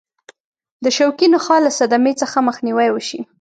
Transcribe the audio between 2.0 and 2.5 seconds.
څخه